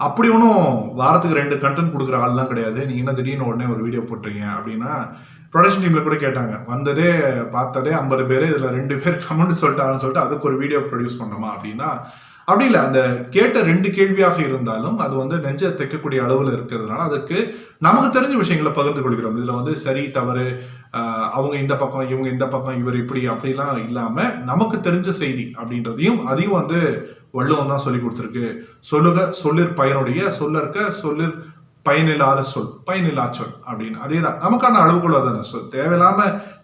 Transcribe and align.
அப்படி 0.00 0.28
ஒன்றும் 0.34 0.64
வாரத்துக்கு 1.00 1.40
ரெண்டு 1.40 1.56
கண்டென்ட் 1.64 1.94
கொடுக்குற 1.94 2.16
ஆள்லாம் 2.24 2.50
கிடையாது. 2.52 2.78
நீங்கள் 2.88 3.02
என்ன 3.02 3.12
திடீர்னு 3.18 3.48
உடனே 3.50 3.66
ஒரு 3.74 3.82
வீடியோ 3.86 4.02
போட்டுறீங்க 4.08 4.44
அப்படின்னா 4.56 4.92
ப்ரொடக்ஷன் 5.54 5.84
டீமில் 5.84 6.06
கூட 6.06 6.16
கேட்டாங்க. 6.22 6.54
வந்ததே 6.72 7.10
பார்த்ததே 7.56 7.92
ஐம்பது 8.02 8.24
பேர் 8.30 8.46
இதில் 8.50 8.74
ரெண்டு 8.78 8.94
பேர் 9.02 9.18
கமெண்ட் 9.26 9.60
சொல்லிட்டாங்கன்னு 9.62 10.02
சொல்லிட்டு 10.04 10.26
அதுக்கு 10.26 10.48
ஒரு 10.50 10.56
வீடியோ 10.62 10.80
ப்ரொடியூஸ் 10.90 11.20
பண்ணோமா 11.20 11.50
அப்படின்னா 11.54 11.90
அப்படி 12.48 12.64
இல்லை 12.68 12.80
அந்த 12.86 13.00
கேட்ட 13.34 13.58
ரெண்டு 13.68 13.88
கேள்வியாக 13.98 14.38
இருந்தாலும் 14.46 14.96
அது 15.04 15.14
வந்து 15.20 15.36
நெஞ்ச 15.44 15.68
தைக்கக்கூடிய 15.78 16.18
அளவில் 16.24 16.54
இருக்கிறதுனால 16.56 17.04
அதுக்கு 17.08 17.38
நமக்கு 17.86 18.08
தெரிஞ்ச 18.16 18.34
விஷயங்களை 18.40 18.72
பகிர்ந்து 18.78 19.02
கொள்கிறோம். 19.04 19.36
இதில் 19.38 19.58
வந்து 19.58 19.74
சரி 19.84 20.02
தவறு 20.18 20.46
அவங்க 21.36 21.54
இந்த 21.62 21.74
பக்கம் 21.82 22.10
இவங்க 22.12 22.28
இந்த 22.34 22.46
பக்கம் 22.54 22.80
இவர் 22.82 23.00
இப்படி 23.02 23.22
அப்படிலாம் 23.32 23.80
இல்லாமல் 23.86 24.34
நமக்கு 24.50 24.78
தெரிஞ்ச 24.88 25.10
செய்தி 25.22 25.46
அப்படின்றதையும் 25.60 26.20
அதையும் 26.32 26.58
வந்து 26.60 26.80
வள்ளுவம் 27.38 27.70
தான் 27.72 27.84
சொல்லி 27.84 28.00
கொடுத்துருக்கு. 28.00 28.46
சொல்லுக 28.90 29.22
சொல்லிற் 29.42 29.76
பயனுடைய 29.80 30.20
சொல்லற்க 30.40 30.88
சொல்லிற் 31.02 31.34
பயனில்லாத 31.86 32.40
சொல் 32.52 32.70
பயனில்லா 32.88 33.24
சொல் 33.38 33.54
அப்படின்னு. 33.68 33.98
அதே 34.06 34.18
தான் 34.26 34.38
நமக்கான 34.44 34.80
அளவுக்குள்ளதான 34.84 35.44
சொல் 35.52 35.68
தேவையில்லாம 35.76 36.18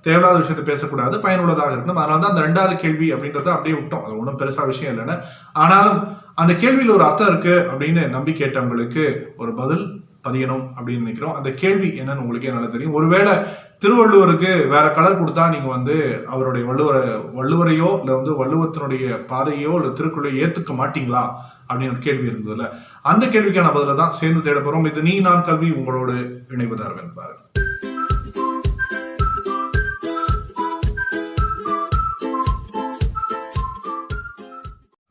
தேவையில்லாத 0.06 0.36
விஷயத்தை 0.42 0.64
பேசக்கூடாது 0.70 1.16
பயனுள்ளதாக 1.24 1.74
இருக்கணும். 1.74 2.02
அதனால 2.02 2.20
தான் 2.22 2.32
அந்த 2.34 2.44
ரெண்டாவது 2.48 2.76
கேள்வி 2.84 3.08
அப்படின்றத 3.14 3.50
அப்படியே 3.54 3.76
விட்டோம். 3.78 4.04
அது 4.06 4.20
ஒன்றும் 4.20 4.40
பெருசா 4.42 4.64
விஷயம் 4.72 4.92
இல்லைன்னு. 4.94 5.16
ஆனாலும் 5.64 5.98
அந்த 6.42 6.52
கேள்வியில் 6.62 6.96
ஒரு 6.98 7.04
அர்த்தம் 7.08 7.32
இருக்கு 7.32 7.56
அப்படின்னு 7.70 8.04
நம்பி 8.16 8.34
கேட்டவங்களுக்கு 8.42 9.04
ஒரு 9.42 9.52
பதில் 9.62 9.84
பதியணும் 10.26 10.64
அப்படின்னு 10.76 11.04
நினைக்கிறோம். 11.04 11.36
அந்த 11.38 11.50
கேள்வி 11.60 11.88
என்னன்னு 12.00 12.22
உங்களுக்கே 12.24 12.54
நல்லா 12.54 12.70
தெரியும். 12.72 12.96
ஒருவேளை 12.98 13.34
திருவள்ளுவருக்கு 13.82 14.50
வேற 14.72 14.86
கலர் 14.96 15.20
கொடுத்தா 15.20 15.44
நீங்க 15.52 15.68
வந்து 15.76 15.94
அவருடைய 16.32 16.64
வள்ளுவரை 16.70 17.04
வள்ளுவரையோ 17.38 17.90
இல்லை 18.00 18.14
வந்து 18.18 18.32
வள்ளுவத்தினுடைய 18.40 19.04
பாதையோ 19.30 19.72
இல்லை 19.78 19.90
திருக்குறளையோ 19.98 20.40
ஏத்துக்க 20.46 20.74
மாட்டீங்களா? 20.80 21.22
அப்படின்னு 21.70 21.90
ஒரு 21.90 21.98
கேள்வி 21.98 22.28
இருந்ததுல. 22.28 22.66
அந்த 23.02 23.26
கேள்விக்கான 23.26 23.72
பதில 23.76 23.94
தான் 23.94 24.10
சேர்ந்து 24.10 24.42
தேட 24.42 24.58
போறோம். 24.58 24.86
இது 24.86 25.02
நீ 25.02 25.20
நான் 25.20 25.44
கல்வி 25.44 25.70
உங்களோடு 25.70 26.16
இணைவது 26.48 26.84
அரவிந்த் 26.88 27.16
பாரத் 27.20 27.46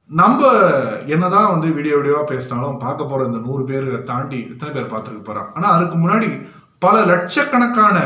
நம்ம 0.10 0.48
என்னதான் 1.06 1.52
வந்து 1.52 1.74
வீடியோ 1.74 1.96
வீடியோவா 1.96 2.24
பேசினாலும் 2.24 2.78
பார்க்க 2.78 3.06
போற 3.06 3.26
இந்த 3.26 3.38
நூறு 3.38 3.64
பேர் 3.64 4.04
தாண்டி 4.04 4.40
இத்தனை 4.54 4.74
பேர் 4.74 4.92
பார்த்துருக்க 4.94 5.24
போறான் 5.24 5.50
ஆனா 5.54 5.68
அதுக்கு 5.70 5.98
முன்னாடி 5.98 6.30
பல 6.80 7.06
லட்சக்கணக்கான 7.06 7.98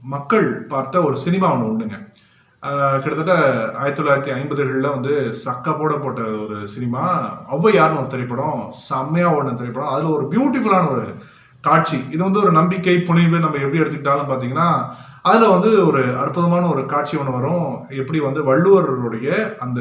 மக்கள் 0.00 0.66
பார்த்த 0.66 1.02
ஒரு 1.02 1.16
சினிமா 1.16 1.52
ஒன்று 1.52 1.70
உண்டுங்க. 1.72 1.98
கிட்டத்தட்ட 2.62 3.34
ஆயிரத்தி 3.74 4.02
தொள்ளாயிரத்தி 4.02 4.32
ஐம்பதுகளில் 4.38 4.90
வந்து 4.90 5.12
சக்கப்போட 5.44 5.76
போட 5.78 5.94
போட்ட 5.96 6.22
ஒரு 6.22 6.68
சினிமா. 6.68 7.04
ஔவையார்னு 7.52 8.00
ஒரு 8.00 8.06
திரைப்படம் 8.06 8.72
செம்மையா 8.88 9.28
ஓடின 9.36 9.54
திரைப்படம். 9.54 9.92
அதில் 9.92 10.14
ஒரு 10.16 10.26
பியூட்டிஃபுல்லான 10.32 10.90
ஒரு 10.90 11.06
காட்சி. 11.60 12.04
இது 12.10 12.22
வந்து 12.22 12.42
ஒரு 12.42 12.52
நம்பிக்கை 12.52 12.96
புனைவு 12.98 13.38
நம்ம 13.38 13.56
எப்படி 13.56 13.80
எடுத்துக்கிட்டாலும் 13.80 14.30
பார்த்தீங்கன்னா 14.30 14.84
அதில் 15.22 15.48
வந்து 15.48 15.86
ஒரு 15.86 16.02
அற்புதமான 16.16 16.68
ஒரு 16.68 16.86
காட்சி 16.86 17.16
ஒன்று 17.16 17.32
வரும். 17.32 17.88
எப்படி 17.88 18.20
வந்து 18.20 18.42
வள்ளுவருடைய 18.50 19.56
அந்த 19.58 19.80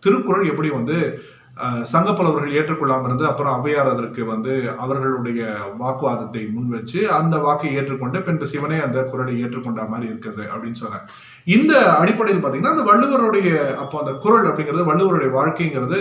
திருக்குறள் 0.00 0.50
எப்படி 0.50 0.68
வந்து 0.70 1.20
அஹ், 1.56 1.84
சங்கப்புலவர்கள் 1.90 2.56
ஏற்றுக்கொள்ளாம 2.56 3.06
இருந்து 3.06 3.26
அப்புறம் 3.28 3.54
அவையார் 3.54 3.90
அதற்கு 3.92 4.22
வந்து 4.26 4.52
அவர்களுடைய 4.82 5.42
வாக்குவாதத்தை 5.80 6.42
முன் 6.50 6.68
வச்சு 6.72 7.00
அந்த 7.16 7.36
வாக்கை 7.44 7.70
ஏற்றுக்கொண்டு 7.76 8.18
பின்பு 8.24 8.46
சிவனே 8.50 8.78
அந்த 8.84 8.98
குரலை 9.10 9.34
ஏற்றுக்கொண்ட 9.40 9.84
மாதிரி 9.88 10.10
இருக்குது 10.10 10.44
அப்படின்னு 10.50 10.80
சொன்னாங்க 10.80 11.08
இந்த 11.46 11.72
அடிப்படையில் 12.00 12.40
பார்த்தீங்கன்னா 12.40 12.74
அந்த 12.74 12.86
வள்ளுவருடைய 12.88 13.48
அப்போ 13.80 13.98
அந்த 14.02 14.14
குரல் 14.22 14.48
அப்படிங்கிறது 14.50 14.90
வள்ளுவருடைய 14.90 15.30
வாழ்க்கைங்கிறது 15.36 16.00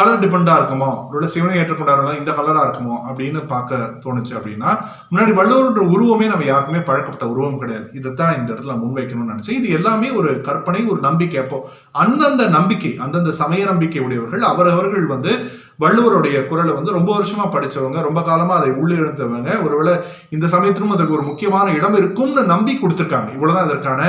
கலர் 0.00 0.22
டிபெண்டா 0.22 0.54
இருக்குமோ? 0.60 0.90
அவரோட 1.04 1.24
சிவனை 1.24 1.60
ஏற்றுக்கொண்டாருன்னா 1.60 2.18
இந்த 2.18 2.32
கலரா 2.32 2.62
இருக்குமோ? 2.66 2.98
அப்படின்னு 3.08 3.46
பார்க்க 3.46 3.76
தோணுச்சு 4.04 4.34
அப்படின்னா 4.38 4.70
முன்னாடி 5.10 5.32
வள்ளுவரோட 5.40 5.80
உருவமே 5.94 6.26
நம்ம 6.26 6.44
யாருக்குமே 6.44 6.78
பழக்கப்பட்ட 6.78 7.30
உருவம் 7.32 7.58
கிடையாது. 7.58 7.88
இதைத்தான் 7.94 8.36
இந்த 8.36 8.52
இடத்துல 8.52 8.76
முன்வைக்கணும்னு 8.82 9.32
நினைச்சேன். 9.32 9.58
இது 9.60 9.70
எல்லாமே 9.70 10.10
ஒரு 10.10 10.40
கற்பனை 10.40 10.82
ஒரு 10.84 11.00
நம்பிக்கை. 11.00 11.40
அப்போ 11.40 11.58
அந்தந்த 12.04 12.48
நம்பிக்கை 12.48 12.92
அந்தந்த 12.98 13.32
சமய 13.32 13.64
நம்பிக்கை 13.64 14.02
உடையவர்கள் 14.02 14.42
அவரவர்கள் 14.42 15.06
வந்து 15.06 15.32
வள்ளுவருடைய 15.80 16.46
குரலை 16.46 16.72
வந்து 16.78 16.96
ரொம்ப 16.98 17.10
வருஷமா 17.18 17.46
படிச்சவங்க 17.54 18.00
ரொம்ப 18.08 18.22
காலமா 18.22 18.56
அதை 18.56 18.70
உள்ளிழுத்தவங்க 18.70 19.62
ஒருவேளை 19.62 19.94
இந்த 20.30 20.46
சமயத்திலும் 20.46 20.90
அதற்கு 20.90 21.16
ஒரு 21.18 21.22
முக்கியமான 21.22 21.70
இடம் 21.72 21.94
இருக்கும்னு 21.94 22.42
நம்பி 22.44 22.78
கொடுத்துருக்காங்க. 22.82 23.32
இவ்வளவுதான் 23.32 23.68
இதற்கான 23.68 24.02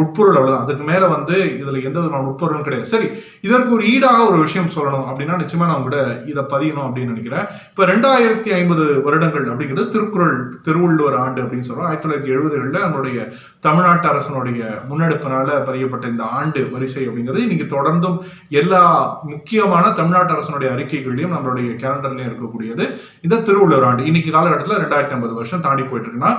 உட்பொருள் 0.00 0.36
அவ்வளவுதான். 0.38 0.64
அதுக்கு 0.64 0.84
மேல 0.84 1.06
வந்து 1.06 1.34
இதுல 1.60 1.82
எந்த 1.88 1.98
விதமான 2.00 2.28
உட்பொருளும் 2.28 2.62
கிடையாது. 2.62 2.88
சரி 2.88 3.08
இதற்கு 3.40 3.72
ஒரு 3.72 3.84
ஈடாக 3.92 4.28
ஒரு 4.30 4.38
விஷயம் 4.38 4.70
சொல்லணும் 4.76 5.06
அப்படின்னா 5.10 5.34
நிச்சயமா 5.42 5.66
நான் 5.70 5.82
கூட 5.82 5.96
இதை 6.26 6.42
பதியணும் 6.54 6.86
அப்படின்னு 6.86 7.12
நினைக்கிறேன். 7.12 7.46
இப்ப 7.70 7.86
ரெண்டாயிரத்தி 7.86 8.50
ஐம்பது 8.60 9.02
வருடங்கள் 9.02 9.46
அப்படிங்கிறது 9.50 9.88
திருக்குறள் 9.88 10.36
திருவள்ளுவர் 10.62 11.16
ஆண்டு 11.16 11.42
அப்படின்னு 11.42 11.68
சொல்றோம். 11.68 11.88
ஆயிரத்தி 11.88 12.06
தொள்ளாயிரத்தி 12.06 12.32
எழுபதுகளில் 12.34 12.84
நம்மளுடைய 12.86 13.18
தமிழ்நாட்டு 13.60 14.08
அரசனுடைய 14.08 14.64
முன்னெடுப்பினால 14.90 15.64
பதியப்பட்ட 15.68 16.06
இந்த 16.06 16.24
ஆண்டு 16.38 16.70
வரிசை 16.72 17.08
அப்படிங்கிறது 17.08 17.44
இன்னைக்கு 17.46 17.68
தொடர்ந்தும் 17.76 18.18
எல்லா 18.48 18.82
முக்கியமான 19.22 19.90
தமிழ்நாட்டு 19.90 20.32
அரசனுடைய 20.32 20.72
அறிக்கைகள்லையும் 21.14 21.36
நம்மளுடைய 21.36 21.70
கேலண்டர்லயும் 21.82 22.28
இருக்கக்கூடியது 22.30 22.84
இந்த 23.26 23.42
திருவள்ளுவர் 23.48 23.88
ஆண்டு. 23.88 24.08
இன்னைக்கு 24.10 24.30
காலகட்டத்தில் 24.32 24.82
ரெண்டாயிரத்தி 24.82 25.16
ஐம்பது 25.16 25.38
வருஷம் 25.38 25.64
தாண்டி 25.66 25.84
போயிட்டு 25.84 26.08
இருக்குன்னா 26.08 26.34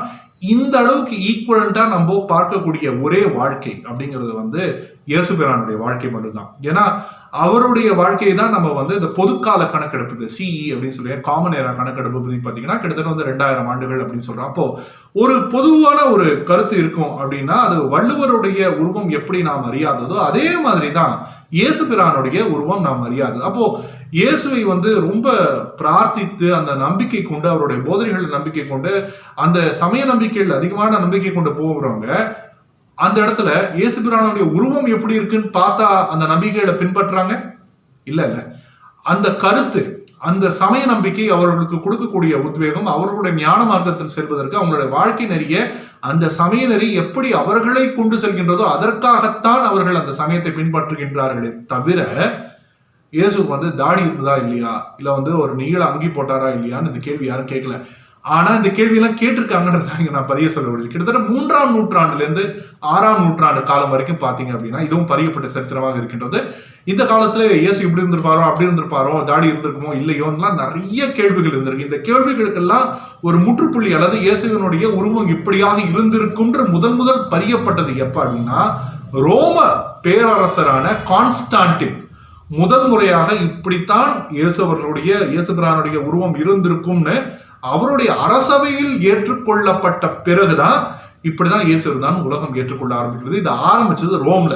இந்த 0.53 0.75
அளவுக்கு 0.81 1.16
ஈக்குவலண்டா 1.30 1.84
நம்ம 1.94 2.16
பார்க்கக்கூடிய 2.31 2.88
ஒரே 3.06 3.22
வாழ்க்கை 3.38 3.74
அப்படிங்கிறது 3.90 4.34
வந்து 4.41 4.62
இயேசுபிரானுடைய 5.12 5.75
வாழ்க்கை 5.84 6.09
மட்டும்தான். 6.12 6.50
ஏன்னா 6.69 6.84
அவருடைய 7.44 7.90
வாழ்க்கையை 8.00 8.34
தான் 8.36 8.53
நம்ம 8.56 8.68
வந்து 8.72 8.94
இந்த 9.00 9.09
பொதுக்கால 9.18 9.62
கணக்கெடுப்பு 9.72 10.28
சிஇ 10.36 10.66
அப்படின்னு 10.74 10.97
சொல்லி 10.97 11.18
காமன் 11.30 11.56
ஏரா 11.59 11.72
கணக்கெடுப்பு 11.80 12.19
பத்தி 12.19 12.40
பார்த்தீங்கன்னா 12.40 12.78
கிட்டத்தட்ட 12.80 13.13
வந்து 13.13 13.30
ரெண்டாயிரம் 13.31 13.69
ஆண்டுகள் 13.72 14.03
அப்படின்னு 14.03 14.28
சொல்றோம் 14.30 14.50
அப்போ 14.50 14.66
ஒரு 15.16 15.36
பொதுவான 15.56 15.97
ஒரு 16.13 16.28
கருத்து 16.50 16.75
இருக்கும் 16.84 17.13
அப்படின்னா 17.19 17.57
அது 17.66 17.78
வள்ளுவருடைய 17.96 18.62
உருவம் 18.81 19.09
எப்படி 19.19 19.42
நாம் 19.50 19.68
அறியாததோ 19.72 20.18
அதே 20.30 20.47
மாதிரி 20.68 20.92
தான் 20.92 21.16
இயேசுபிரானுடைய 21.59 22.40
உருவம் 22.53 22.86
நாம் 22.88 23.06
அறியாது 23.07 23.38
அப்போ 23.44 23.66
இயேசுவை 24.14 24.64
வந்து 24.64 25.00
ரொம்ப 25.02 25.28
பிரார்த்தித்து 25.78 26.54
அந்த 26.54 26.76
நம்பிக்கை 26.76 27.22
கொண்டு 27.24 27.48
அவருடைய 27.50 27.80
போதனைகள் 27.82 28.28
நம்பிக்கை 28.28 28.68
கொண்டு 28.68 28.92
அந்த 29.36 29.74
சமய 29.74 30.06
நம்பிக்கையில் 30.06 30.54
அதிகமான 30.54 31.00
நம்பிக்கை 31.00 31.32
கொண்டு 31.34 31.52
போகிறவங்க 31.52 32.10
அந்த 32.98 33.18
இடத்துல 33.22 33.50
இயேசு 33.76 34.00
பிரானுடைய 34.02 34.46
உருவம் 34.52 34.88
எப்படி 34.88 35.14
இருக்குன்னு 35.14 35.50
பார்த்தா 35.52 35.88
அந்த 36.12 36.26
நம்பிக்கையில 36.26 36.72
பின்பற்றாங்க? 36.78 37.34
இல்ல 38.08 38.22
இல்ல. 38.28 38.40
அந்த 39.06 39.30
கருத்து 39.36 39.82
அந்த 40.22 40.52
சமய 40.52 40.86
நம்பிக்கை 40.86 41.30
அவர்களுக்கு 41.30 41.78
கொடுக்கக்கூடிய 41.80 42.34
உத்வேகம் 42.42 42.88
அவர்களுடைய 42.88 43.36
ஞான 43.36 43.64
மார்க்கத்தில் 43.64 44.10
செல்வதற்கு 44.10 44.60
அவங்களுடைய 44.60 44.90
வாழ்க்கை 44.90 45.26
நெறிய 45.26 45.58
அந்த 46.02 46.30
சமய 46.30 46.68
நெறி 46.68 46.94
எப்படி 46.94 47.34
அவர்களை 47.34 47.94
கொண்டு 47.94 48.18
செல்கின்றதோ 48.18 48.66
அதற்காகத்தான் 48.66 49.64
அவர்கள் 49.64 49.96
அந்த 49.96 50.14
சமயத்தை 50.14 50.52
பின்பற்றுகின்றார்களே 50.52 51.52
தவிர 51.66 52.00
இயேசுக்கு 53.18 53.56
வந்து 53.56 53.70
தாடி 53.81 54.02
இருந்ததா 54.06 54.36
இல்லையா? 54.44 54.74
இல்ல 55.00 55.09
வந்து 55.18 55.31
ஒரு 55.44 55.53
நீள 55.62 55.81
அங்கி 55.92 56.09
போட்டாரா 56.18 56.50
இல்லையான்னு 56.58 56.92
இந்த 56.92 57.02
கேள்வி 57.08 57.26
யாரும் 57.30 57.53
கேட்கல. 57.53 57.78
ஆனா 58.26 58.52
இந்த 58.59 58.70
கேள்வி 58.78 58.96
எல்லாம் 59.00 59.18
கேட்டிருக்காங்கன்றத 59.20 59.98
இங்க 60.02 60.12
நான் 60.14 60.30
பதிய 60.30 60.48
சொல்ல 60.53 60.68
முடியும் 60.70 60.92
கிட்டத்தட்ட 60.92 61.20
மூன்றாம் 61.31 61.74
நூற்றாண்டுல 61.75 62.24
இருந்து 62.24 62.44
ஆறாம் 62.94 63.20
நூற்றாண்டு 63.24 63.62
காலம் 63.70 63.92
வரைக்கும் 63.94 64.22
பாத்தீங்க 64.24 64.52
அப்படின்னா 64.56 64.80
இதுவும் 64.86 65.09
பதியப்பட்ட 65.12 65.48
சரித்திரமாக 65.56 66.00
இருக்கின்றது. 66.02 66.40
இந்த 66.92 67.04
காலத்துல 67.12 67.44
இயேசு 67.66 67.80
இப்படி 67.86 68.04
இருந்திருப்பாரோ 68.04 68.46
அப்படி 68.48 68.68
இருந்திருப்பாரோ 68.68 69.14
தாடி 69.30 69.48
இருந்திருக்குமோ 69.52 69.92
இல்லையோன்னுலாம் 70.00 70.59
நிறைய 70.62 71.12
கேள்விகள் 71.20 71.56
இருந்திருக்கு. 71.56 71.88
இந்த 71.90 72.00
கேள்விகளுக்கெல்லாம் 72.08 72.88
ஒரு 73.28 73.40
முற்றுப்புள்ளி 73.46 73.92
அல்லது 74.00 74.18
இயேசுவினுடைய 74.25 74.86
உருவம் 75.00 75.30
இப்படியாக 75.36 75.78
இருந்திருக்கும்ன்ற 75.94 76.66
முதல் 76.75 76.98
முதல் 77.02 77.22
பதியப்பட்டது 77.36 77.94
எப்ப 78.08 78.18
அப்படின்னா 78.25 78.62
ரோம 79.28 79.58
பேரரசரான 80.08 80.88
கான்ஸ்டான்டின் 81.12 81.96
முதல் 82.50 82.88
முறையாக 82.88 83.29
இப்படித்தான் 83.47 84.11
இயேசுவர்களுடைய 84.38 85.11
இயேசுபிரானுடைய 85.31 85.97
உருவம் 86.07 86.35
இருந்திருக்கும்னு 86.35 87.16
அவருடைய 87.59 88.09
அரசவையில் 88.25 88.94
ஏற்றுக்கொள்ளப்பட்ட 89.12 90.07
பிறகுதான் 90.27 90.80
இப்படிதான் 91.24 91.68
இயேசு 91.68 91.86
இருந்தான் 91.89 92.18
உலகம் 92.21 92.56
ஏற்றுக்கொள்ள 92.56 92.94
ஆரம்பிக்கிறது. 92.95 93.38
இது 93.38 93.51
ஆரம்பிச்சது 93.69 94.18
ரோம்ல. 94.25 94.56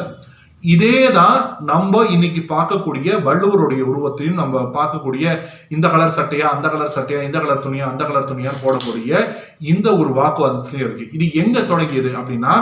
இதே 0.63 0.99
தான் 1.11 1.37
நம்ம 1.59 2.01
இன்னைக்கு 2.05 2.41
பார்க்கக்கூடிய 2.53 3.09
வள்ளுவருடைய 3.27 3.81
உருவத்தையும் 3.91 4.39
நம்ம 4.41 4.61
பார்க்கக்கூடிய 4.77 5.25
இந்த 5.69 5.87
கலர் 5.89 6.17
சட்டையா 6.17 6.47
அந்த 6.55 6.67
கலர் 6.69 6.95
சட்டையா 6.95 7.21
இந்த 7.23 7.39
கலர் 7.39 7.65
துணியா 7.65 7.85
அந்த 7.91 8.03
கலர் 8.05 8.29
துணியான்னு 8.31 8.63
போடக்கூடிய 8.65 9.21
இந்த 9.59 9.87
ஒரு 9.97 10.09
வாக்குவாதத்திலையும் 10.19 10.85
இருக்கு. 10.87 11.07
இது 11.11 11.25
எங்க 11.33 11.59
தொடங்கியது 11.61 12.11
அப்படின்னா 12.15 12.55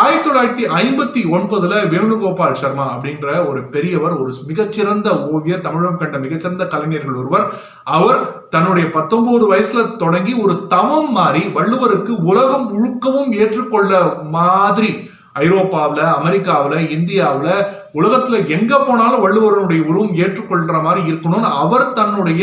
ஆயிரத்தி 0.00 0.28
தொள்ளாயிரத்தி 0.28 0.64
ஐம்பத்தி 0.80 1.20
ஒன்பதுல 1.36 1.74
வேணுகோபால் 1.92 2.58
சர்மா 2.60 2.84
அப்படின்ற 2.92 3.26
ஒரு 3.48 3.60
பெரியவர் 3.74 4.14
ஒரு 4.16 4.30
மிகச்சிறந்த 4.46 5.08
ஓவியர் 5.32 5.64
தமிழகம் 5.66 5.98
கண்ட 5.98 6.18
மிகச்சிறந்த 6.18 6.64
கலைஞர்கள் 6.66 7.18
ஒருவர். 7.20 7.44
அவர் 7.96 8.48
தன்னுடைய 8.50 8.86
பத்தொன்பது 8.90 9.44
வயசுல 9.52 9.82
தொடங்கி 9.96 10.32
ஒரு 10.44 10.54
தவம் 10.66 11.12
மாறி 11.12 11.42
வள்ளுவருக்கு 11.56 12.14
உலகம் 12.30 12.66
முழுக்கவும் 12.72 13.34
ஏற்றுக்கொள்ள 13.40 14.00
மாதிரி 14.36 14.90
ஐரோப்பாவில் 15.32 16.02
அமெரிக்காவில் 16.18 16.90
இந்தியாவில் 16.90 17.54
உலகத்துல 17.94 18.40
எங்க 18.56 18.72
போனாலும் 18.78 19.24
வள்ளுவருடைய 19.24 19.82
உருவம் 19.90 20.16
ஏற்றுக்கொள்ற 20.24 20.82
மாதிரி 20.82 21.02
இருக்கணும்னு 21.12 21.50
அவர் 21.64 21.86
தன்னுடைய 21.92 22.42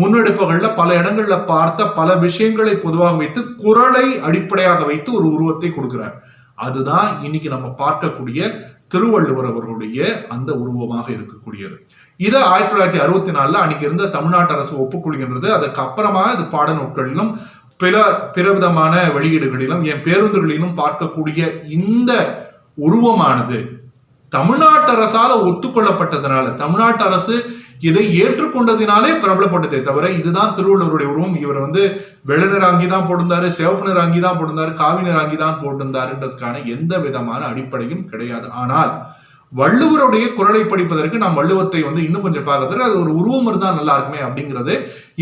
முன்னெடுப்புகள்ல 0.00 0.68
பல 0.74 0.90
இடங்கள்ல 1.00 1.38
பார்த்த 1.44 1.88
பல 2.00 2.10
விஷயங்களை 2.26 2.74
பொதுவாக 2.76 3.16
வைத்து 3.16 3.42
குரலை 3.64 4.06
அடிப்படையாக 4.20 4.84
வைத்து 4.84 5.10
ஒரு 5.12 5.28
உருவத்தை 5.32 5.70
கொடுக்கிறார். 5.70 6.14
அதுதான் 6.66 7.08
இன்னைக்கு 7.26 7.48
நம்ம 7.54 7.68
பார்க்கக்கூடிய 7.82 8.40
திருவள்ளுவர் 8.92 9.48
அவர்களுடைய 9.50 9.98
அந்த 10.34 10.50
உருவமாக 10.62 11.06
இருக்கக்கூடியது. 11.16 11.76
இதை 12.20 12.40
ஆயிரத்தி 12.52 12.72
தொள்ளாயிரத்தி 12.72 13.02
அறுபத்தி 13.04 13.32
நாலுல 13.36 13.60
அன்னைக்கு 13.62 13.86
இருந்த 13.86 14.10
தமிழ்நாட்டு 14.16 14.54
அரசு 14.56 14.74
ஒப்புக்கொள்கின்றது. 14.84 15.48
அதுக்கு 15.56 15.80
அப்புறமா 15.86 16.24
இது 16.34 16.44
பாடநூட்களிலும் 16.56 17.30
பிற 17.82 17.96
பிற 18.36 18.46
விதமான 18.56 18.94
வெளியீடுகளிலும் 19.16 19.84
என் 19.90 20.04
பேருந்துகளிலும் 20.06 20.74
பார்க்கக்கூடிய 20.80 21.42
இந்த 21.78 22.12
உருவமானது 22.86 23.58
தமிழ்நாட்டு 24.32 24.90
அரசால 24.96 25.30
ஒத்துக்கொள்ளப்பட்டதுனால 25.46 26.46
தமிழ்நாட்டு 26.62 27.04
அரசு 27.04 27.36
இதை 27.88 28.04
ஏற்றுக்கொண்டதினாலே 28.22 29.10
பிரபலப்பட்டதே 29.22 29.78
தவிர 29.88 30.04
இதுதான் 30.20 30.54
திருவள்ளுவருடைய 30.58 31.08
உருவம். 31.12 31.36
இவர் 31.44 31.64
வந்து 31.64 31.82
வெள்ளை 32.30 32.46
நிற 32.52 32.64
தான் 32.94 33.06
போட்டிருந்தாரு 33.08 33.48
சிவப்பு 33.58 33.88
நிற 33.88 34.00
தான் 34.26 34.38
போட்டிருந்தாரு 34.38 34.74
காவி 34.82 35.02
நிற 35.08 35.18
தான் 35.44 35.58
போட்டிருந்தாருன்றதுக்கான 35.62 36.62
எந்த 36.76 36.92
விதமான 37.06 37.40
அடிப்படையும் 37.52 38.06
கிடையாது. 38.12 38.48
ஆனால் 38.62 38.92
வள்ளுவருடைய 39.52 40.24
குரலை 40.38 40.60
படிப்பதற்கு 40.72 41.22
நாம் 41.22 41.38
வள்ளுவத்தை 41.38 41.80
வந்து 41.86 42.00
இன்னும் 42.06 42.24
கொஞ்சம் 42.26 42.44
பார்க்கறதுக்கு 42.48 42.88
அது 42.88 42.96
ஒரு 43.04 43.12
உருவம் 43.20 43.48
இருந்தால் 43.50 43.78
நல்லா 43.78 43.94
இருக்குமே 43.96 44.20
அப்படிங்கிறது 44.26 44.74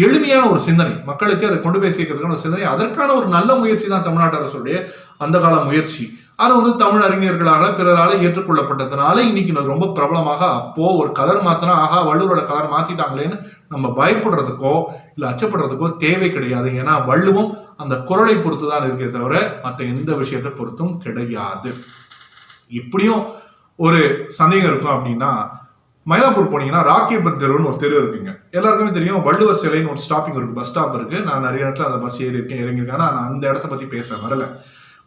எளிமையான 0.07 0.43
ஒரு 0.53 0.61
சிந்தனை. 0.67 0.95
மக்களுக்கு 1.11 1.49
அதை 1.51 1.59
கொண்டு 1.61 1.79
போய் 1.83 1.97
சேர்க்கறதுக்கான 1.99 2.37
ஒரு 2.37 2.45
சிந்தனை. 2.47 2.67
அதற்கான 2.75 3.15
ஒரு 3.21 3.29
நல்ல 3.37 3.57
முயற்சி 3.63 3.87
தான் 3.93 4.07
தமிழ்நாட்டு 4.09 4.41
அரசுடைய 4.41 4.79
அந்த 5.27 5.37
கால 5.45 5.63
முயற்சி. 5.71 6.05
அது 6.43 6.53
வந்து 6.57 6.73
தமிழ் 6.83 7.05
அறிஞர்களால் 7.05 7.77
பிறரால் 7.79 8.21
ஏற்றுக்கொள்ளப்பட்டதுனால 8.27 9.23
இன்னைக்கு 9.29 9.55
நான் 9.55 9.71
ரொம்ப 9.73 9.87
பிரபலமாக 9.97 10.43
அப்போ 10.59 10.85
ஒரு 11.01 11.11
கலர் 11.19 11.41
மாத்தினா 11.47 11.75
ஆஹா 11.85 12.01
வள்ளுவரோட 12.09 12.43
கலர் 12.51 12.71
மாத்திட்டாங்களேன்னு 12.75 13.37
நம்ம 13.73 13.89
பயப்படுறதுக்கோ 13.99 14.75
இல்ல 15.15 15.25
அச்சப்படுறதுக்கோ 15.31 15.89
தேவை 16.05 16.29
கிடையாது. 16.37 16.69
ஏன்னா 16.81 16.95
வள்ளுவம் 17.11 17.51
அந்த 17.83 17.97
குரலை 18.11 18.37
பொறுத்து 18.37 18.69
தான் 18.71 18.87
இருக்கே 18.89 19.09
தவிர 19.17 19.35
மற்ற 19.65 19.85
எந்த 19.95 20.11
விஷயத்தை 20.23 20.53
பொறுத்தும் 20.61 20.95
கிடையாது. 21.07 21.73
இப்படியும் 22.81 23.25
ஒரு 23.87 24.01
சந்தேகம் 24.41 24.71
இருக்கும் 24.73 24.97
அப்படின்னா 24.97 25.33
மயிலாப்பூர் 26.07 26.53
போனீங்கன்னா 26.53 26.87
ராக்கியப்பன் 26.93 27.43
தெருவுன்னு 27.43 27.71
ஒரு 27.71 27.79
தெரு 27.83 27.95
இருக்குங்க. 28.01 28.31
எல்லாருக்குமே 28.59 28.93
தெரியும் 28.99 29.25
வள்ளுவர் 29.27 29.63
சிலைன்னு 29.63 29.95
ஒரு 29.95 30.03
ஸ்டாப்பிங் 30.07 30.39
இருக்கு 30.39 30.59
பஸ் 30.59 30.71
ஸ்டாப் 30.73 30.99
இருக்கு. 30.99 31.19
நான் 31.29 31.47
நிறைய 31.49 31.67
இடத்துல 31.67 31.91
அந்த 31.91 32.01
பஸ் 32.05 32.23
ஏறி 32.27 32.39
இருக்கேன் 32.41 32.65
இறங்கியிருக்கேன் 32.65 32.99
ஆனா 33.01 33.13
நான் 33.17 33.31
அந்த 33.33 33.45
இடத்த 33.53 33.69
பத்தி 33.69 33.87
பேச 33.97 34.17
வரல. 34.27 34.45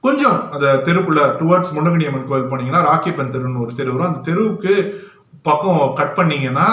கொஞ்சம் 0.04 0.38
அந்த 0.54 0.68
தெருக்குள்ள 0.86 1.24
டுவர்ட்ஸ் 1.40 1.74
முன்னகணியம்மன் 1.78 2.30
கோயில் 2.30 2.52
போனீங்கன்னா 2.52 2.84
ராக்கியப்பன் 2.90 3.34
தெருன்னு 3.34 3.64
ஒரு 3.66 3.74
தெரு 3.80 3.92
வரும். 3.94 4.10
அந்த 4.10 4.24
தெருவுக்கு 4.30 4.74
பக்கம் 5.48 5.82
கட் 6.00 6.18
பண்ணீங்கன்னா 6.20 6.68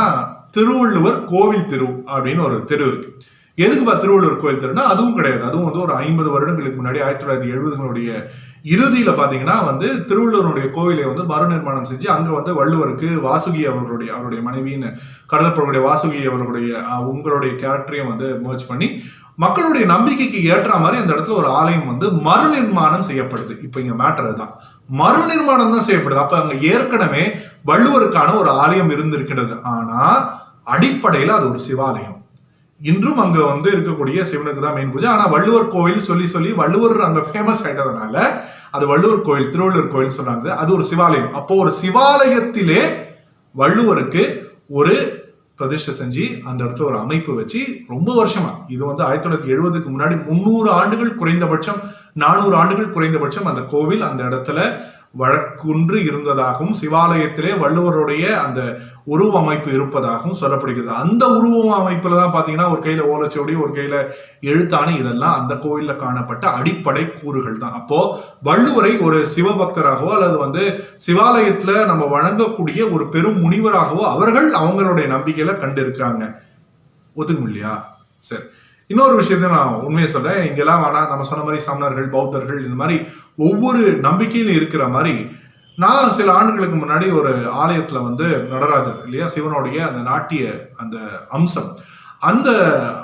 திருவள்ளுவர் 0.56 1.19
கோவில் 1.32 1.70
தெரு 1.72 1.88
அப்படின்னு 2.12 2.42
ஒரு 2.48 2.58
தெரு 2.70 2.84
இருக்கு. 2.90 3.10
எதுக்குப்பா 3.58 3.94
திருவள்ளுவர் 4.02 4.42
கோயில் 4.42 4.62
தெருனா 4.64 4.84
அதுவும் 4.92 5.16
கிடையாது. 5.19 5.42
அதுவும் 5.48 5.69
வந்து 5.69 5.84
ஒரு 5.86 5.94
ஐம்பது 6.04 6.28
வருடங்களுக்கு 6.34 6.80
முன்னாடி 6.80 7.00
ஆயிரத்தி 7.04 7.25
தொள்ளாயிரத்தி 7.25 7.52
எழுபதுகளுடைய 7.54 8.10
இறுதியில 8.75 9.10
பாத்தீங்கன்னா 9.20 9.56
வந்து 9.70 9.88
திருவள்ளுவருடைய 10.08 10.66
கோவிலை 10.76 11.04
வந்து 11.10 11.24
மறுநிர்மாணம் 11.32 11.88
செஞ்சு 11.90 12.08
அங்க 12.16 12.31
வந்து 12.38 12.52
வள்ளுவருக்கு 12.60 13.08
வாசுகி 13.26 13.62
அவர்களுடைய 13.70 14.10
அவருடைய 14.16 14.42
மனைவின்னு 14.48 14.90
கருதப்படக்கூடிய 15.32 15.82
வாசுகி 15.88 16.20
அவர்களுடைய 16.31 16.70
உங்களுடைய 17.12 17.52
கேரக்டரையும் 17.62 18.12
வந்து 18.12 18.28
merge 18.46 18.64
பண்ணி 18.72 18.88
மக்களுடைய 19.44 19.85
நம்பிக்கைக்கு 19.93 20.38
ஏற்ற 20.52 20.70
மாதிரி 20.82 20.96
அந்த 21.00 21.11
இடத்துல 21.14 21.38
ஒரு 21.43 21.50
ஆலயம் 21.61 21.90
வந்து 21.90 22.06
மறுநிர்மாணம் 22.29 23.06
செய்யப்படுது. 23.08 23.52
இப்போ 23.67 23.79
இங்க 23.82 23.94
மேட்டர் 24.02 24.40
தான் 24.43 24.52
மறுநிர்மாணம் 25.00 25.75
தான் 25.75 25.87
செய்யப்படுது. 25.88 26.23
அப்ப 26.25 26.37
அங்க 26.43 26.55
ஏற்கனவே 26.73 27.25
வள்ளுவருக்கான 27.70 28.35
ஒரு 28.43 28.50
ஆலயம் 28.62 28.93
இருந்திருக்கிறது. 28.94 29.55
ஆனா 29.75 30.00
அடிப்படையில 30.75 31.35
அது 31.38 31.46
ஒரு 31.52 31.61
சிவாலயம். 31.67 32.17
இன்றும் 32.81 33.20
அங்க 33.23 33.38
வந்து 33.52 33.69
இருக்கக்கூடிய 33.75 34.19
சிவனுக்கு 34.31 34.61
தான் 34.64 34.76
மெயின் 34.79 34.93
பூஜை. 34.94 35.08
ஆனா 35.14 35.25
வள்ளுவர் 35.35 35.73
கோவில் 35.75 36.06
சொல்லி 36.08 36.26
சொல்லி 36.34 36.50
வள்ளுவர் 36.62 37.06
அங்க 37.06 37.20
ஃபேமஸ் 37.29 37.62
ஆயிட்டதுனால 37.67 38.17
அது 38.76 38.84
வள்ளுவர் 38.93 39.26
கோயில் 39.29 39.50
திருவள்ளுவர் 39.52 39.94
கோயில் 39.94 40.17
சொன்னாங்க. 40.19 40.49
அது 40.62 40.70
ஒரு 40.76 40.84
சிவாலயம். 40.91 41.32
அப்போ 41.41 41.55
ஒரு 41.62 41.73
சிவாலயத்திலே 41.82 42.81
வள்ளுவருக்கு 43.55 44.25
ஒரு 44.81 44.94
பிரதிஷ்டை 45.58 45.93
செஞ்சு 45.94 46.25
அந்த 46.44 46.60
இடத்துல 46.64 46.84
ஒரு 46.84 46.99
அமைப்பு 46.99 47.32
வச்சு 47.34 47.60
ரொம்ப 47.88 48.10
வருஷமா 48.14 48.52
இது 48.69 48.82
வந்து 48.84 49.02
ஆயிரத்தி 49.02 49.26
தொள்ளாயிரத்தி 49.26 49.55
எழுபதுக்கு 49.55 49.88
முன்னாடி 49.88 50.16
முந்நூறு 50.25 50.69
ஆண்டுகள் 50.72 51.12
குறைந்தபட்சம் 51.14 51.81
நானூறு 52.16 52.55
ஆண்டுகள் 52.56 52.93
குறைந்தபட்சம் 52.93 53.44
அந்த 53.44 53.62
கோவில் 53.64 54.02
அந்த 54.02 54.22
இடத்துல 54.25 54.60
வழக்குன்று 55.14 55.99
இருந்ததாகவும் 56.08 56.75
சிவாலயத்திலே 56.81 57.52
வள்ளுவருடைய 57.62 58.25
அந்த 58.37 58.60
உருவ 59.05 59.38
அமைப்பு 59.38 59.72
இருப்பதாகவும் 59.72 60.38
சொல்லப்படுகிறது. 60.40 60.93
அந்த 61.05 61.25
உருவ 61.28 61.70
அமைப்புல 61.78 62.19
தான் 62.20 62.34
பாத்தீங்கன்னா 62.34 62.70
ஒரு 62.70 62.82
கையில 62.84 63.06
ஓலைச்சுவடி 63.12 63.55
ஒரு 63.64 63.72
கையில 63.75 63.96
எழுத்தாணி 64.40 64.96
இதெல்லாம் 64.96 65.38
அந்த 65.40 65.55
கோயில்ல 65.55 65.96
காணப்பட்ட 65.96 66.46
அடிப்படை 66.49 67.05
கூறுகள் 67.12 67.58
தான். 67.58 67.72
அப்போ 67.72 68.00
வள்ளுவரை 68.44 69.00
ஒரு 69.00 69.20
சிவபக்தராகவோ 69.37 70.12
அல்லது 70.16 70.38
வந்து 70.38 70.64
சிவாலயத்துல 71.06 71.87
நம்ம 71.87 72.05
வணங்கக்கூடிய 72.16 72.93
ஒரு 72.93 73.08
பெரும் 73.08 73.40
முனிவராகவோ 73.44 74.05
அவர்கள் 74.14 74.50
அவங்களுடைய 74.52 75.08
நம்பிக்கையில 75.14 75.56
கண்டிருக்காங்க 75.64 76.25
ஒதுங்கும் 77.16 77.49
இல்லையா? 77.50 77.75
சரி. 78.19 78.46
இன்னொரு 78.88 79.23
விஷயத்த 79.23 79.49
நான் 79.50 79.73
உண்மையை 79.73 80.11
சொல்றேன். 80.11 80.49
இங்கெல்லாம் 80.49 80.82
வேணா 80.82 81.08
நம்ம 81.08 81.23
சொன்ன 81.23 81.44
மாதிரி 81.44 81.62
சமணர்கள் 81.62 82.11
பௌத்தர்கள் 82.11 82.62
இந்த 82.62 82.75
மாதிரி 82.75 83.02
ஒவ்வொரு 83.37 83.99
நம்பிக்கையிலும் 84.00 84.55
இருக்கிற 84.55 84.88
மாதிரி 84.88 85.37
நான் 85.76 86.12
சில 86.12 86.32
ஆண்டுகளுக்கு 86.32 86.76
முன்னாடி 86.76 87.19
ஒரு 87.19 87.31
ஆலயத்துல 87.38 88.02
வந்து 88.02 88.38
நடராஜர் 88.38 89.00
இல்லையா? 89.05 89.26
சிவனுடைய 89.26 89.88
அந்த 89.88 90.00
நாட்டிய 90.00 90.69
அந்த 90.76 90.99
அம்சம். 91.29 91.76
அந்த 92.20 92.50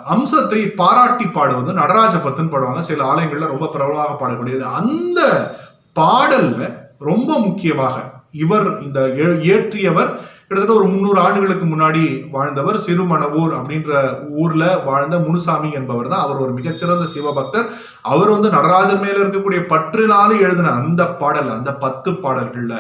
அம்சத்தை 0.05 0.67
பாராட்டி 0.67 1.27
பாடுவது 1.27 1.73
நடராஜ 1.73 2.17
பத்துன்னு 2.17 2.51
பாடுவாங்க. 2.51 2.79
சில 2.79 3.13
ஆலயங்கள்ல 3.13 3.47
ரொம்ப 3.47 3.67
பிரபலமாக 3.67 4.27
பாடக்கூடியது. 4.27 4.61
அந்த 4.61 5.55
பாடல்ல 5.97 6.79
ரொம்ப 6.99 7.39
முக்கியமாக 7.39 8.13
இவர் 8.33 8.83
இந்த 8.83 9.01
ஏ- 9.01 9.43
இயற்றியவர் 9.43 10.21
கிட்டத்தட்ட 10.55 10.83
ஒரு 10.83 10.93
முந்நூறு 10.93 11.21
ஆண்டுகளுக்கு 11.21 11.67
முன்னாடி 11.67 12.31
வாழ்ந்தவர் 12.31 12.77
சிறுமணவூர் 12.77 13.55
அப்படின்ற 13.55 14.19
ஊர்ல 14.29 14.79
வாழ்ந்த 14.79 15.19
முனுசாமி 15.19 15.71
என்பவர் 15.71 16.09
தான். 16.09 16.21
அவர் 16.21 16.37
ஒரு 16.37 16.53
மிகச்சிறந்த 16.53 17.06
சிவபக்தர். 17.06 17.69
அவர் 18.03 18.31
வந்து 18.31 18.51
நடராஜர் 18.51 19.01
மேல 19.01 19.19
இருக்கக்கூடிய 19.19 19.61
பற்றினாலும் 19.61 20.41
எழுதின 20.41 20.71
அந்த 20.71 21.06
பாடல் 21.06 21.49
அந்த 21.49 21.75
பத்து 21.75 22.11
பாடல்கள்ல 22.11 22.75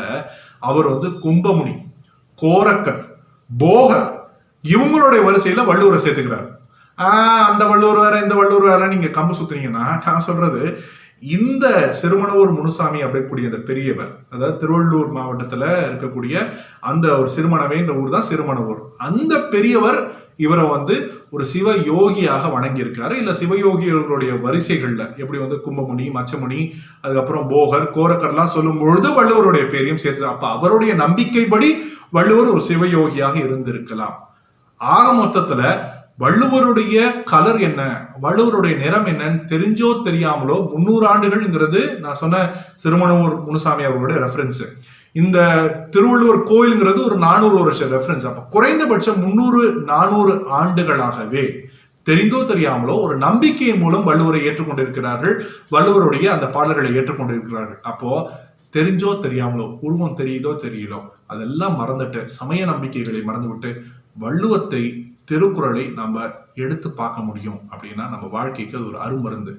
அவர் 0.60 0.88
வந்து 0.88 1.08
கும்பமுனி 1.08 1.76
கோரக்கர் 2.42 3.04
போகர் 3.58 4.10
இவங்களுடைய 4.62 5.22
வரிசையில 5.26 5.64
வள்ளுவரை 5.64 5.98
சேர்த்துக்கிறார். 5.98 6.46
ஆஹ் 6.98 7.50
அந்த 7.50 7.64
வள்ளுவர் 7.64 7.98
வேற 7.98 8.22
இந்த 8.22 8.34
வள்ளுவர் 8.34 8.70
வேற. 8.70 8.86
நீங்க 8.86 9.06
கம்பு 9.06 9.34
சுத்துனீங்கன்னா 9.42 10.00
நான் 10.06 10.20
சொல்றது 10.20 10.78
இந்த 11.22 11.92
சிறுமணவூர் 12.02 12.50
முனுசாமி 12.50 13.02
அப்படிக்கூடிய 13.02 13.44
அந்த 13.44 13.56
பெரியவர் 13.56 14.10
அதாவது 14.30 14.66
திருவள்ளூர் 14.66 15.10
மாவட்டத்துல 15.16 15.64
இருக்கக்கூடிய 15.88 16.34
அந்த 16.80 17.18
ஒரு 17.18 17.30
சிறுமணவேன்ற 17.36 18.00
ஊர் 18.00 18.10
தான் 18.10 18.28
சிறுமணவூர் 18.30 18.82
அந்த 18.96 19.38
பெரியவர் 19.38 20.22
இவரை 20.36 20.68
வந்து 20.68 20.94
ஒரு 21.30 21.44
சிவ 21.46 21.74
யோகியாக 21.74 22.48
வணங்கியிருக்காரு. 22.48 23.10
இல்ல 23.10 23.32
சிவயோகிகளுடைய 23.32 24.40
வரிசைகள்ல 24.42 25.02
எப்படி 25.16 25.38
வந்து 25.38 25.60
கும்பமுனி 25.66 26.06
மச்சமுனி 26.14 26.72
அதுக்கப்புறம் 27.00 27.50
போகர் 27.50 27.86
கோரக்கர்லாம் 27.94 28.54
சொல்லும் 28.56 28.78
பொழுது 28.78 29.10
வள்ளுவருடைய 29.10 29.70
பேரையும் 29.70 29.96
சேர்த்து 29.96 30.26
அப்ப 30.26 30.48
அவருடைய 30.48 30.94
நம்பிக்கைப்படி 30.94 31.70
வள்ளுவர் 32.10 32.46
ஒரு 32.46 32.60
சிவயோகியாக 32.60 33.36
இருந்திருக்கலாம். 33.38 34.16
ஆக 34.76 35.06
மொத்தத்துல 35.12 35.62
வள்ளுவருடைய 36.18 36.96
கலர் 37.24 37.60
என்ன? 37.60 37.82
வள்ளுவருடைய 38.22 38.74
நிறம் 38.76 39.06
என்னன்னு 39.12 39.40
தெரிஞ்சோ 39.52 39.88
தெரியாமலோ 40.08 40.56
முன்னூறு 40.72 41.04
ஆண்டுகள்ங்கிறது 41.12 41.80
நான் 41.98 42.14
சொன்ன 42.14 42.42
சிறுமணூர் 42.82 43.34
முனுசாமி 43.46 43.84
அவர்களுடைய 43.84 44.18
ரெஃபரன்ஸ் 44.26 44.62
இந்த 45.12 45.38
திருவள்ளுவர் 45.90 46.38
கோயிலுங்கிறது 46.50 47.00
ஒரு 47.04 47.16
நானூறு 47.18 47.56
வருஷம் 47.62 47.92
ரெஃபரன்ஸ் 47.92 48.26
அப்ப 48.26 48.44
குறைந்தபட்சம் 48.50 49.20
முன்னூறு 49.20 49.60
நானூறு 49.84 50.32
ஆண்டுகளாகவே 50.60 51.44
தெரிந்தோ 52.06 52.40
தெரியாமலோ 52.52 52.94
ஒரு 53.00 53.14
நம்பிக்கையின் 53.16 53.82
மூலம் 53.82 54.06
வள்ளுவரை 54.08 54.40
ஏற்றுக்கொண்டிருக்கிறார்கள். 54.48 55.34
வள்ளுவருடைய 55.70 56.26
அந்த 56.26 56.46
பாடல்களை 56.46 56.90
ஏற்றுக்கொண்டிருக்கிறார்கள். 56.96 57.80
அப்போ 57.82 58.10
தெரிஞ்சோ 58.72 59.10
தெரியாமலோ 59.26 59.66
உருவம் 59.80 60.16
தெரியுதோ 60.16 60.52
தெரியலோ 60.64 61.00
அதெல்லாம் 61.26 61.76
மறந்துட்டு 61.80 62.24
சமய 62.24 62.64
நம்பிக்கைகளை 62.64 63.22
மறந்துவிட்டு 63.22 63.70
வள்ளுவத்தை 64.20 64.82
திருக்குறளை 65.28 65.84
நம்ம 66.00 66.26
எடுத்து 66.54 66.88
பார்க்க 66.90 67.28
முடியும் 67.28 67.60
அப்படின்னா 67.72 68.04
நம்ம 68.10 68.26
வாழ்க்கைக்கு 68.26 68.76
அது 68.78 68.86
ஒரு 68.86 68.98
அருமருந்து. 69.06 69.54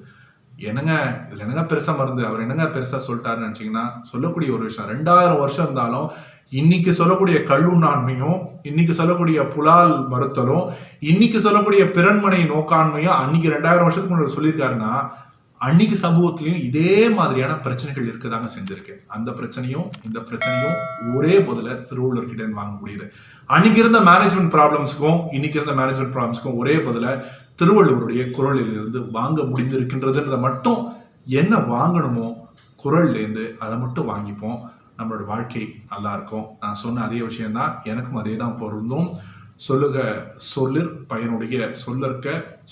என்னங்க 0.58 0.92
இதுல 1.28 1.44
என்னங்க 1.44 1.64
பெருசா 1.70 1.92
மருந்து? 1.96 2.22
அவர் 2.26 2.42
என்னங்க 2.44 2.66
பெருசா 2.76 2.98
சொல்லிட்டாருன்னு 3.06 3.46
நினைச்சீங்கன்னா 3.46 3.84
சொல்லக்கூடிய 4.12 4.50
ஒரு 4.52 4.64
விஷயம். 4.64 4.90
ரெண்டாயிரம் 4.94 5.42
வருஷம் 5.44 5.64
இருந்தாலும் 5.64 6.08
இன்னைக்கு 6.50 6.90
சொல்லக்கூடிய 6.92 7.36
கல்லுண்ணாண்மையும் 7.50 8.38
இன்னைக்கு 8.62 8.94
சொல்லக்கூடிய 8.94 9.38
புலால் 9.54 9.94
மறுத்தலும் 10.12 10.66
இன்னைக்கு 11.10 11.38
சொல்லக்கூடிய 11.40 11.84
பிறன்மனை 11.96 12.40
நோக்காண்மையும் 12.52 13.16
அன்னைக்கு 13.22 13.54
ரெண்டாயிரம் 13.54 13.86
வருஷத்துக்கு 13.86 14.14
முன்னாடி 14.14 14.36
சொல்லியிருக்காருன்னா 14.36 14.92
அன்னைக்கு 15.66 15.96
சமூகத்திலையும் 16.02 16.62
இதே 16.68 16.94
மாதிரியான 17.18 17.52
பிரச்சனைகள் 17.64 18.08
இருக்கதாங்க 18.10 18.48
செஞ்சிருக்கேன் 18.54 19.00
அந்த 19.16 19.30
பிரச்சனையும் 19.38 19.86
இந்த 20.06 20.18
பிரச்சனையும் 20.28 20.76
ஒரே 21.16 21.34
பதில 21.48 21.76
திருவள்ளுவர்கிட்ட 21.90 22.50
வாங்க 22.58 22.74
முடியுது. 22.82 23.06
அன்னைக்கு 23.54 23.80
இருந்த 23.82 24.00
மேனேஜ்மெண்ட் 24.10 24.52
ப்ராப்ளம்ஸ்க்கும் 24.56 25.20
இன்னைக்கு 25.36 25.58
இருந்த 25.60 25.74
மேனேஜ்மெண்ட் 25.80 26.14
ப்ராப்ளம்ஸ்க்கும் 26.16 26.58
ஒரே 26.62 26.74
பதில 26.88 27.06
திருவள்ளுவருடைய 27.60 28.22
குரலில் 28.36 28.72
இருந்து 28.76 29.00
வாங்க 29.18 29.42
முடிந்திருக்கின்றதுன்றத 29.50 30.38
மட்டும் 30.46 30.80
என்ன 31.40 31.56
வாங்கணுமோ 31.74 32.28
குரல்லேருந்து 32.84 33.44
அதை 33.64 33.76
மட்டும் 33.84 34.10
வாங்கிப்போம். 34.12 34.58
நம்மளோட 34.98 35.24
வாழ்க்கை 35.32 35.64
நல்லா 35.92 36.10
இருக்கும். 36.16 36.46
நான் 36.60 36.80
சொன்ன 36.82 37.02
அதே 37.06 37.18
விஷயம்தான் 37.28 37.72
எனக்கும் 37.92 38.20
அதே 38.20 38.36
தான் 38.42 38.58
பொருந்தும். 38.62 39.08
சொல்லுக 39.66 39.98
சொல்லிற் 40.54 40.94
பயனுடைய 41.10 41.58
சொல்லற்க 41.82 42.26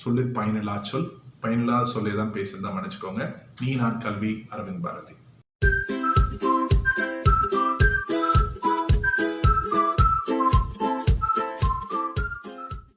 சொல்லிற் 0.04 0.34
பயனில்லா 0.38 0.76
சொல். 0.90 1.08
பயனில்லாத 1.44 1.92
சொல்லி 1.94 2.14
தான் 2.20 2.34
பேசியிருந்தா 2.36 2.72
மன்னிச்சுக்கோங்க. 2.76 3.24
நீ 3.62 3.70
நான் 3.82 4.00
கல்வி 4.06 4.34
அரவிந்த் 4.54 4.84
பாரதி. 4.86 5.14